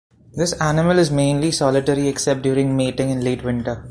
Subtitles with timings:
[0.33, 3.87] This animal is mainly solitary except during mating in late winter.